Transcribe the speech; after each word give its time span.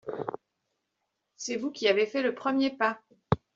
C’est 1.35 1.57
vous 1.57 1.69
qui 1.69 1.87
avez 1.87 2.07
fait 2.07 2.23
le 2.23 2.33
premier 2.33 2.71
pas. 2.75 2.99